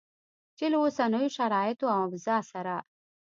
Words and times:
چې 0.57 0.65
له 0.71 0.77
اوسنیو 0.83 1.33
شرایطو 1.37 1.85
او 1.93 1.99
اوضاع 2.05 2.41
سره 2.51 2.75